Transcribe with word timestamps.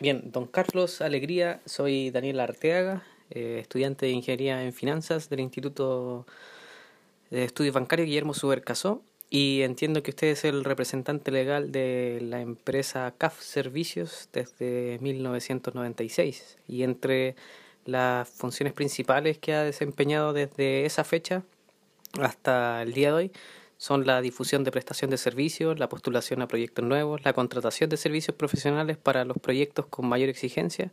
Bien, 0.00 0.32
don 0.32 0.46
Carlos 0.46 1.02
Alegría, 1.02 1.60
soy 1.66 2.10
Daniel 2.10 2.40
Arteaga, 2.40 3.02
eh, 3.28 3.58
estudiante 3.60 4.06
de 4.06 4.12
Ingeniería 4.12 4.64
en 4.64 4.72
Finanzas 4.72 5.28
del 5.28 5.40
Instituto 5.40 6.26
de 7.28 7.44
Estudios 7.44 7.74
Bancarios 7.74 8.06
Guillermo 8.06 8.32
Subercasó 8.32 9.02
y 9.28 9.60
entiendo 9.60 10.02
que 10.02 10.12
usted 10.12 10.28
es 10.28 10.46
el 10.46 10.64
representante 10.64 11.30
legal 11.30 11.70
de 11.70 12.18
la 12.22 12.40
empresa 12.40 13.12
CAF 13.18 13.42
Servicios 13.42 14.30
desde 14.32 14.98
1996 15.02 16.56
y 16.66 16.82
entre 16.82 17.36
las 17.84 18.26
funciones 18.26 18.72
principales 18.72 19.36
que 19.36 19.52
ha 19.52 19.64
desempeñado 19.64 20.32
desde 20.32 20.86
esa 20.86 21.04
fecha 21.04 21.42
hasta 22.18 22.80
el 22.80 22.94
día 22.94 23.08
de 23.08 23.14
hoy 23.14 23.32
son 23.80 24.06
la 24.06 24.20
difusión 24.20 24.62
de 24.62 24.70
prestación 24.70 25.10
de 25.10 25.16
servicios, 25.16 25.78
la 25.78 25.88
postulación 25.88 26.42
a 26.42 26.48
proyectos 26.48 26.84
nuevos, 26.84 27.24
la 27.24 27.32
contratación 27.32 27.88
de 27.88 27.96
servicios 27.96 28.36
profesionales 28.36 28.98
para 28.98 29.24
los 29.24 29.38
proyectos 29.38 29.86
con 29.86 30.06
mayor 30.06 30.28
exigencia 30.28 30.90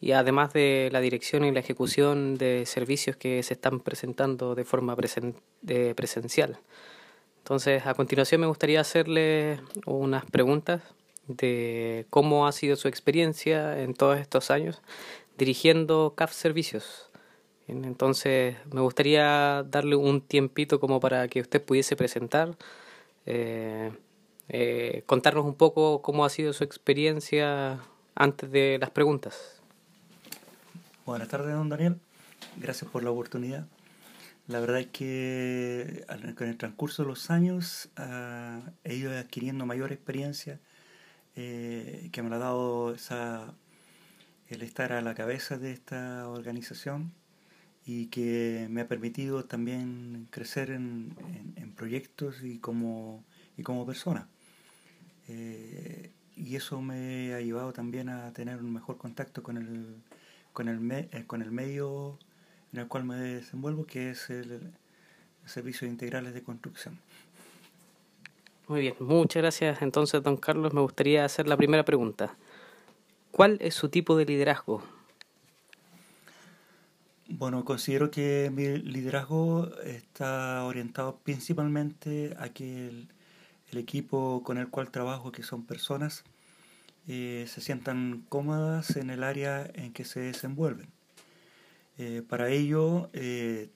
y 0.00 0.12
además 0.12 0.52
de 0.52 0.90
la 0.92 1.00
dirección 1.00 1.44
y 1.44 1.50
la 1.50 1.58
ejecución 1.58 2.38
de 2.38 2.66
servicios 2.66 3.16
que 3.16 3.42
se 3.42 3.54
están 3.54 3.80
presentando 3.80 4.54
de 4.54 4.64
forma 4.64 4.94
presencial. 4.94 6.60
Entonces, 7.38 7.84
a 7.84 7.94
continuación 7.94 8.42
me 8.42 8.46
gustaría 8.46 8.80
hacerle 8.80 9.58
unas 9.84 10.24
preguntas 10.24 10.82
de 11.26 12.06
cómo 12.10 12.46
ha 12.46 12.52
sido 12.52 12.76
su 12.76 12.86
experiencia 12.86 13.82
en 13.82 13.92
todos 13.92 14.20
estos 14.20 14.52
años 14.52 14.82
dirigiendo 15.36 16.14
CAF 16.16 16.32
Servicios. 16.32 17.09
Entonces, 17.70 18.56
me 18.72 18.80
gustaría 18.80 19.62
darle 19.62 19.94
un 19.94 20.20
tiempito 20.20 20.80
como 20.80 20.98
para 20.98 21.28
que 21.28 21.40
usted 21.40 21.62
pudiese 21.62 21.94
presentar, 21.94 22.56
eh, 23.26 23.92
eh, 24.48 25.04
contarnos 25.06 25.44
un 25.44 25.54
poco 25.54 26.02
cómo 26.02 26.24
ha 26.24 26.30
sido 26.30 26.52
su 26.52 26.64
experiencia 26.64 27.78
antes 28.16 28.50
de 28.50 28.78
las 28.80 28.90
preguntas. 28.90 29.62
Buenas 31.06 31.28
tardes, 31.28 31.54
don 31.54 31.68
Daniel. 31.68 31.96
Gracias 32.56 32.90
por 32.90 33.04
la 33.04 33.10
oportunidad. 33.10 33.66
La 34.48 34.58
verdad 34.58 34.80
es 34.80 34.88
que 34.88 36.04
con 36.36 36.48
el 36.48 36.56
transcurso 36.56 37.04
de 37.04 37.08
los 37.08 37.30
años 37.30 37.88
ah, 37.96 38.60
he 38.82 38.96
ido 38.96 39.16
adquiriendo 39.16 39.64
mayor 39.64 39.92
experiencia 39.92 40.58
eh, 41.36 42.08
que 42.10 42.22
me 42.22 42.34
ha 42.34 42.38
dado 42.38 42.92
esa, 42.92 43.54
el 44.48 44.62
estar 44.62 44.92
a 44.92 45.02
la 45.02 45.14
cabeza 45.14 45.56
de 45.56 45.70
esta 45.70 46.28
organización 46.28 47.12
y 47.92 48.06
que 48.06 48.68
me 48.70 48.82
ha 48.82 48.86
permitido 48.86 49.44
también 49.46 50.28
crecer 50.30 50.70
en, 50.70 51.16
proyectos 51.76 52.44
y 52.44 52.58
como, 52.58 53.24
y 53.56 53.64
como 53.64 53.84
persona. 53.84 54.28
Eh, 55.26 56.12
y 56.36 56.54
eso 56.54 56.80
me 56.82 57.34
ha 57.34 57.40
llevado 57.40 57.72
también 57.72 58.08
a 58.08 58.32
tener 58.32 58.58
un 58.58 58.72
mejor 58.72 58.96
contacto 58.96 59.42
con 59.42 59.56
el, 59.56 59.96
con 60.52 60.68
el, 60.68 60.90
eh, 60.92 61.24
con 61.26 61.42
el 61.42 61.50
medio 61.50 62.16
en 62.72 62.78
el 62.78 62.86
cual 62.86 63.02
me 63.04 63.16
desenvuelvo, 63.16 63.86
que 63.86 64.10
es 64.10 64.30
el, 64.30 64.72
Servicio 65.46 65.88
Integrales 65.88 66.32
de 66.32 66.44
Construcción. 66.44 66.96
Muy 68.68 68.82
bien, 68.82 68.94
muchas 69.00 69.42
gracias. 69.42 69.82
Entonces, 69.82 70.22
don 70.22 70.36
Carlos, 70.36 70.72
me 70.72 70.80
gustaría 70.80 71.24
hacer 71.24 71.48
la 71.48 71.56
primera 71.56 71.84
pregunta. 71.84 72.36
¿Cuál 73.32 73.58
es 73.60 73.74
su 73.74 73.88
tipo 73.88 74.16
de 74.16 74.26
liderazgo? 74.26 74.80
Bueno, 77.32 77.64
considero 77.64 78.10
que 78.10 78.50
mi 78.52 78.66
liderazgo 78.78 79.70
está 79.84 80.64
orientado 80.64 81.18
principalmente 81.18 82.34
a 82.38 82.48
que 82.48 82.88
el, 82.88 83.08
equipo 83.78 84.42
con 84.42 84.58
el 84.58 84.68
cual 84.68 84.90
trabajo, 84.90 85.30
que 85.30 85.44
son 85.44 85.64
personas, 85.64 86.24
eh, 87.06 87.46
se 87.48 87.60
sientan 87.60 88.24
cómodas 88.28 88.96
en 88.96 89.10
el 89.10 89.22
área 89.22 89.70
en 89.74 89.92
que 89.92 90.04
se 90.04 90.20
desenvuelven. 90.20 90.88
Eh, 91.98 92.22
para 92.28 92.48
ello, 92.50 93.10
eh, 93.12 93.70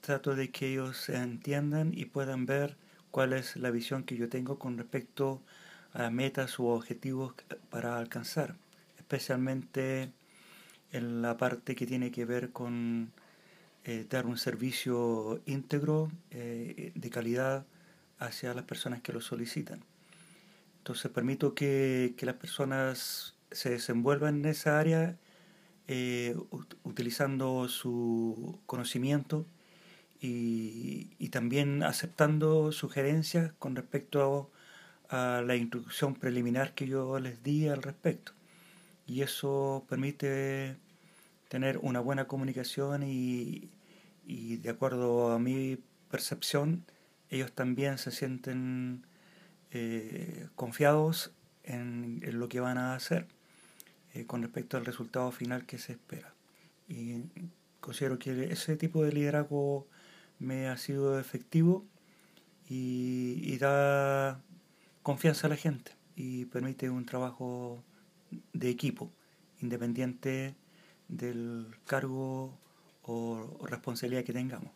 trato 0.00 0.36
de 0.36 0.50
que 0.50 0.68
ellos 0.72 0.96
se 0.96 1.16
entiendan 1.16 1.92
y 1.92 2.04
puedan 2.04 2.46
ver 2.46 2.76
cuál 3.10 3.32
es 3.32 3.56
la 3.56 3.72
visión 3.72 4.04
que 4.04 4.16
yo 4.16 4.28
tengo 4.28 4.58
con 4.58 4.78
respecto 4.78 5.42
a 5.92 6.10
metas 6.10 6.58
u 6.60 6.66
objetivos 6.66 7.34
para 7.70 7.98
alcanzar, 7.98 8.56
especialmente 8.98 10.12
en 10.92 11.22
la 11.22 11.36
parte 11.36 11.74
que 11.74 11.86
tiene 11.86 12.10
que 12.10 12.24
ver 12.24 12.50
con 12.50 13.12
eh, 13.84 14.06
dar 14.08 14.26
un 14.26 14.38
servicio 14.38 15.40
íntegro 15.46 16.10
de 16.30 17.10
calidad 17.10 17.66
hacia 18.18 18.54
las 18.54 18.64
personas 18.64 19.00
que 19.00 19.12
lo 19.12 19.20
solicitan. 19.20 19.80
Entonces 20.78 21.10
permito 21.10 21.54
que, 21.54 22.14
que 22.16 22.26
las 22.26 22.36
personas 22.36 23.34
se 23.50 23.70
desenvuelvan 23.70 24.40
en 24.40 24.46
esa 24.46 24.78
área 24.78 25.16
eh, 25.92 26.36
utilizando 26.84 27.66
su 27.68 28.60
conocimiento 28.66 29.44
y, 30.20 31.28
también 31.30 31.82
aceptando 31.82 32.70
sugerencias 32.70 33.52
con 33.58 33.74
respecto 33.74 34.52
a, 35.08 35.42
la 35.44 35.56
instrucción 35.56 36.14
preliminar 36.14 36.74
que 36.74 36.86
yo 36.86 37.18
les 37.18 37.42
di 37.42 37.66
al 37.66 37.82
respecto. 37.82 38.32
Y 39.10 39.22
eso 39.22 39.84
permite 39.88 40.76
tener 41.48 41.78
una 41.78 42.00
buena 42.00 42.26
comunicación 42.26 43.02
y, 43.02 43.68
de 44.26 44.70
acuerdo 44.70 45.32
a 45.32 45.38
mi 45.38 45.78
percepción, 46.10 46.84
ellos 47.28 47.52
también 47.52 47.98
se 47.98 48.10
sienten 48.10 49.04
eh, 49.72 50.48
confiados 50.54 51.32
en 51.64 52.20
lo 52.38 52.48
que 52.48 52.60
van 52.60 52.78
a 52.78 52.94
hacer. 52.94 53.26
Eh, 54.12 54.26
con 54.26 54.42
respecto 54.42 54.76
al 54.76 54.84
resultado 54.84 55.30
final 55.30 55.66
que 55.66 55.78
se 55.78 55.92
espera. 55.92 56.34
Y 56.88 57.22
considero 57.80 58.18
que 58.18 58.52
ese 58.52 58.76
tipo 58.76 59.04
de 59.04 59.12
liderazgo 59.12 59.86
me 60.40 60.68
ha 60.68 60.76
sido 60.76 61.20
efectivo 61.20 61.84
y, 62.68 63.56
da 63.58 64.40
confianza 65.02 65.46
a 65.46 65.50
la 65.50 65.56
gente 65.56 65.92
y 66.16 66.46
permite 66.46 66.90
un 66.90 67.04
trabajo 67.06 67.84
de 68.52 68.70
equipo, 68.70 69.10
independiente 69.60 70.54
del 71.08 71.66
cargo 71.86 72.52
o 73.02 73.58
responsabilidad 73.66 74.24
que 74.24 74.32
tengamos. 74.32 74.70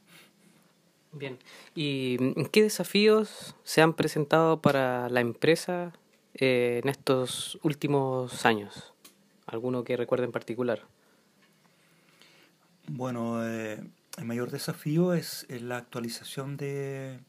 Bien, 1.12 1.38
¿y 1.76 2.18
qué 2.50 2.62
desafíos 2.62 3.54
se 3.62 3.82
han 3.82 3.94
presentado 3.94 4.60
para 4.60 5.08
la 5.08 5.20
empresa 5.20 5.92
eh, 6.34 6.80
en 6.82 6.88
estos 6.88 7.58
últimos 7.62 8.44
años? 8.44 8.92
¿Alguno 9.46 9.84
que 9.84 9.96
recuerde 9.96 10.24
en 10.24 10.32
particular? 10.32 10.82
Bueno, 12.88 13.46
eh, 13.46 13.80
el 14.18 14.24
mayor 14.24 14.50
desafío 14.50 15.14
es, 15.14 15.46
la 15.48 15.76
actualización 15.76 16.56
de, 16.56 17.20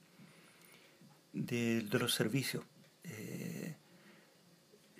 de, 1.33 1.85
los 1.91 2.13
servicios. 2.13 2.63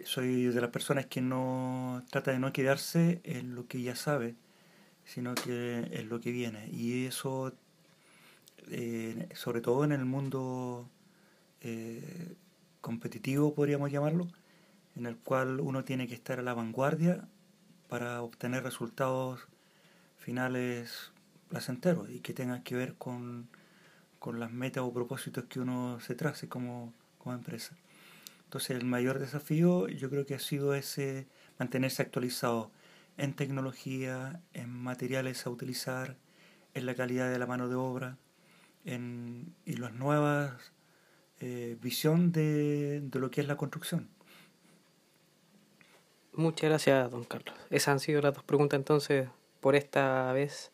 Eh, 0.05 0.07
soy 0.07 0.45
de 0.45 0.61
las 0.61 0.69
personas 0.69 1.07
que 1.07 1.21
no 1.21 2.03
trata 2.11 2.31
de 2.31 2.39
no 2.39 2.53
quedarse 2.53 3.21
en 3.23 3.55
lo 3.55 3.67
que 3.67 3.81
ya 3.81 3.95
sabe, 3.95 4.35
sino 5.05 5.35
que 5.35 5.79
en 5.91 6.09
lo 6.09 6.19
que 6.21 6.31
viene. 6.31 6.69
Y 6.71 7.05
eso, 7.05 7.53
eh, 8.69 9.27
sobre 9.35 9.61
todo 9.61 9.83
en 9.83 9.91
el 9.91 10.05
mundo 10.05 10.89
competitivo, 12.81 13.55
podríamos 13.55 13.91
llamarlo, 13.91 14.27
en 14.95 15.07
el 15.07 15.17
cual 15.17 15.59
uno 15.59 15.83
tiene 15.83 16.07
que 16.07 16.13
estar 16.13 16.39
a 16.39 16.43
la 16.43 16.53
vanguardia 16.53 17.27
para 17.89 18.21
obtener 18.21 18.63
resultados 18.63 19.47
finales 20.17 21.11
placenteros 21.49 22.09
y 22.11 22.19
que 22.19 22.33
tengan 22.33 22.61
que 22.61 22.75
ver 22.75 22.95
con, 22.95 23.49
las 24.37 24.51
metas 24.51 24.83
o 24.83 24.93
propósitos 24.93 25.45
que 25.45 25.59
uno 25.59 25.99
se 25.99 26.15
trace 26.15 26.47
como, 26.47 26.93
como 27.17 27.35
empresa. 27.35 27.75
Entonces 28.55 28.77
el 28.77 28.85
mayor 28.85 29.19
desafío 29.19 29.89
yo 29.89 30.09
creo 30.09 30.25
que 30.25 30.33
ha 30.33 30.39
sido 30.39 30.75
ese 30.75 31.27
mantenerse 31.59 32.01
actualizado 32.01 32.71
en 33.17 33.33
tecnología, 33.33 34.39
en 34.53 34.69
materiales 34.69 35.45
a 35.45 35.49
utilizar, 35.49 36.15
en 36.73 36.85
la 36.85 36.95
calidad 36.95 37.29
de 37.29 37.37
la 37.37 37.47
mano 37.47 37.67
de 37.67 37.75
obra, 37.75 38.17
en, 38.85 39.53
y 39.65 39.75
las 39.75 39.93
nuevas 39.93 40.71
eh, 41.41 41.77
visión 41.81 42.31
de, 42.31 43.01
de 43.01 43.19
lo 43.19 43.29
que 43.29 43.41
es 43.41 43.47
la 43.47 43.57
construcción. 43.57 44.07
Muchas 46.31 46.69
gracias, 46.69 47.11
don 47.11 47.25
Carlos. 47.25 47.55
Esas 47.69 47.89
han 47.89 47.99
sido 47.99 48.21
las 48.21 48.35
dos 48.35 48.45
preguntas 48.45 48.77
entonces 48.77 49.27
por 49.59 49.75
esta 49.75 50.31
vez. 50.31 50.71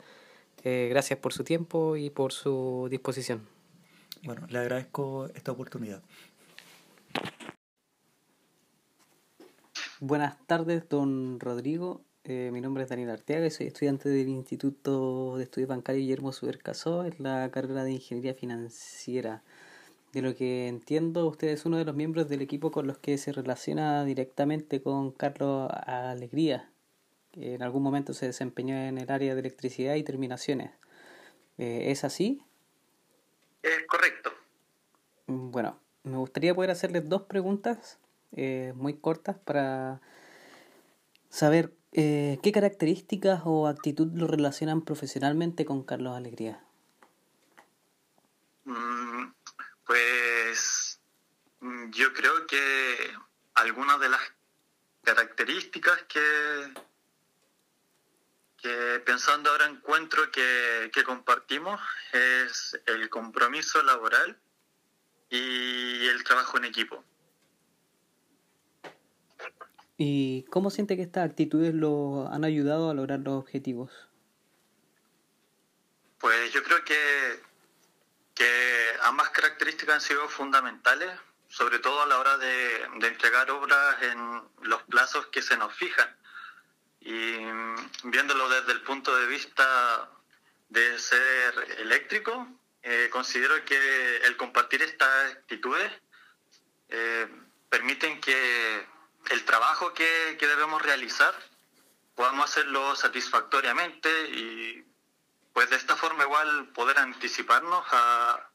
Eh, 0.64 0.86
gracias 0.92 1.18
por 1.18 1.34
su 1.34 1.44
tiempo 1.44 1.98
y 1.98 2.12
por 2.12 2.32
su 2.32 2.88
disposición. 2.92 3.48
Bueno, 4.22 4.46
le 4.50 4.60
agradezco 4.60 5.32
esta 5.34 5.52
oportunidad. 5.52 6.04
Buenas 10.04 10.36
tardes, 10.48 10.90
don 10.90 11.40
Rodrigo. 11.40 12.02
Eh, 12.24 12.50
mi 12.52 12.60
nombre 12.60 12.82
es 12.82 12.90
Daniel 12.90 13.12
Arteaga 13.12 13.46
y 13.46 13.52
soy 13.52 13.68
estudiante 13.68 14.10
del 14.10 14.30
Instituto 14.30 15.38
de 15.38 15.44
Estudios 15.44 15.70
Bancarios 15.70 16.02
Guillermo 16.02 16.32
Subercasó 16.32 17.06
en 17.06 17.14
la 17.20 17.52
carrera 17.52 17.84
de 17.84 17.92
Ingeniería 17.92 18.34
Financiera. 18.34 19.44
de 20.12 20.24
lo 20.24 20.34
que 20.34 20.68
entiendo, 20.68 21.28
usted 21.28 21.50
es 21.50 21.68
uno 21.68 21.78
de 21.78 21.86
los 21.86 21.96
miembros 21.96 22.28
del 22.28 22.42
equipo 22.42 22.72
con 22.72 22.88
los 22.88 22.98
que 22.98 23.20
se 23.20 23.32
relaciona 23.32 24.04
directamente 24.04 24.82
con 24.82 25.12
Carlos 25.12 25.70
Alegría, 25.86 26.72
que 27.32 27.54
en 27.54 27.62
algún 27.62 27.84
momento 27.84 28.16
se 28.16 28.26
desempeñó 28.26 28.76
en 28.76 28.98
el 28.98 29.12
área 29.12 29.36
de 29.36 29.42
electricidad 29.42 29.94
y 29.94 30.04
terminaciones. 30.04 30.72
Eh, 31.60 31.92
¿Es 31.92 32.04
así? 32.04 32.42
Es 33.62 33.86
correcto. 33.88 34.32
Bueno, 35.28 35.78
me 36.02 36.18
gustaría 36.18 36.56
poder 36.56 36.72
hacerles 36.72 37.08
dos 37.08 37.22
preguntas 37.22 38.00
eh, 38.34 38.74
muy 38.76 38.98
cortas 38.98 39.38
para 39.38 40.02
saber 41.30 41.74
eh, 41.94 42.40
qué 42.42 42.52
características 42.52 43.42
o 43.46 43.68
actitud 43.68 44.08
lo 44.14 44.28
relacionan 44.28 44.82
profesionalmente 44.82 45.66
con 45.66 45.84
Carlos 45.84 46.16
Alegría. 46.16 46.64
Mm, 48.64 49.34
pues 49.86 51.00
mm, 51.60 51.90
yo 51.92 52.14
creo 52.14 52.48
que 52.48 53.14
algunas 53.56 54.00
de 54.00 54.10
las 54.10 54.22
características 55.04 56.04
que, 56.04 56.74
que 58.58 59.02
pensando 59.06 59.50
ahora 59.50 59.66
encuentro 59.66 60.32
que, 60.32 60.90
que 60.94 61.04
compartimos 61.04 61.82
es 62.14 62.80
el 62.86 63.10
compromiso 63.10 63.84
laboral 63.84 64.40
y 65.30 66.08
el 66.08 66.24
trabajo 66.24 66.58
en 66.58 66.66
equipo. 66.66 67.04
¿Y 70.04 70.48
cómo 70.50 70.72
siente 70.72 70.96
que 70.96 71.04
estas 71.04 71.30
actitudes 71.30 71.76
lo 71.76 72.28
han 72.34 72.44
ayudado 72.44 72.90
a 72.90 72.96
lograr 72.96 73.20
los 73.20 73.36
objetivos? 73.36 73.92
Pues 76.18 76.52
yo 76.52 76.64
creo 76.64 76.84
que, 76.84 77.40
que 78.34 78.50
ambas 79.04 79.30
características 79.30 79.94
han 79.94 80.02
sido 80.02 80.28
fundamentales, 80.28 81.12
sobre 81.50 81.78
todo 81.78 82.02
a 82.02 82.08
la 82.08 82.18
hora 82.18 82.36
de, 82.40 82.88
de 82.98 83.08
entregar 83.10 83.52
obras 83.52 84.02
en 84.02 84.42
los 84.64 84.82
plazos 84.90 85.28
que 85.28 85.44
se 85.44 85.56
nos 85.56 85.72
fijan. 85.76 86.10
Y 87.02 87.36
viéndolo 88.06 88.50
desde 88.50 88.72
el 88.72 88.82
punto 88.82 89.16
de 89.16 89.28
vista 89.28 90.10
de 90.70 90.98
ser 90.98 91.78
eléctrico, 91.78 92.48
eh, 92.82 93.08
considero 93.12 93.64
que 93.66 94.18
el 94.26 94.36
compartir 94.36 94.82
estas 94.82 95.34
actitudes 95.34 95.92
eh, 96.90 97.28
permiten 97.70 98.20
que 98.20 98.90
el 99.30 99.46
trabajo 99.46 99.94
que, 99.94 100.38
que, 100.40 100.48
debemos 100.48 100.82
realizar 100.82 101.34
podamos 102.16 102.50
hacerlo 102.50 102.96
satisfactoriamente 102.96 104.10
y 104.30 104.86
pues 105.54 105.70
de 105.70 105.76
esta 105.76 105.96
forma 105.96 106.24
igual 106.24 106.70
poder 106.74 106.98
anticiparnos 106.98 107.86
a, 107.92 108.52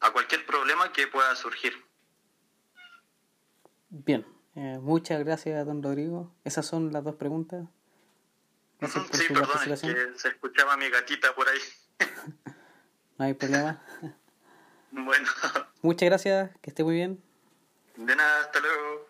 a 0.00 0.10
cualquier 0.12 0.44
problema 0.46 0.92
que 0.92 1.06
pueda 1.06 1.34
surgir. 1.36 1.84
Bien, 3.90 4.26
eh, 4.54 4.78
muchas 4.80 5.24
gracias 5.24 5.64
don 5.66 5.82
Rodrigo. 5.82 6.34
Esas 6.44 6.66
son 6.66 6.92
las 6.92 7.04
dos 7.04 7.16
preguntas. 7.16 7.66
Gracias 8.80 9.04
por 9.04 9.16
sí, 9.16 9.26
su 9.26 9.34
perdón, 9.34 9.72
es 9.72 9.80
que 9.80 10.12
se 10.16 10.28
escuchaba 10.28 10.76
mi 10.76 10.88
gatita 10.88 11.34
por 11.34 11.48
ahí. 11.48 11.58
no 13.18 13.24
hay 13.24 13.34
problema. 13.34 13.82
Bueno. 14.90 15.28
Muchas 15.82 16.08
gracias, 16.08 16.50
que 16.62 16.70
esté 16.70 16.82
muy 16.82 16.94
bien. 16.94 17.22
De 17.96 18.16
nada, 18.16 18.40
hasta 18.40 18.58
luego. 18.58 19.07